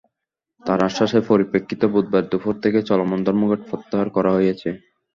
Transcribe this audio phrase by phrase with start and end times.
[0.63, 4.69] তাঁর আশ্বাসের পরিপ্রেক্ষিতে বুধবার দুপুর থেকে চলমান ধর্মঘট প্রত্যাহার করা হয়েছে।